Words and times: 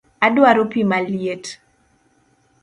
Adwaro 0.25 0.63
pii 0.71 0.89
maliet 0.91 1.45